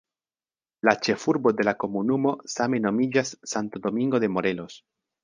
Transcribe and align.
La 0.87 0.93
ĉefurbo 1.07 1.51
de 1.59 1.67
la 1.69 1.73
komunumo 1.83 2.31
same 2.53 2.79
nomiĝas 2.87 3.35
"Santo 3.53 3.83
Domingo 3.85 4.23
de 4.25 4.31
Morelos". 4.39 4.81